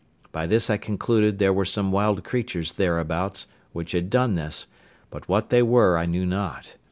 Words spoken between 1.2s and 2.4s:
there were some wild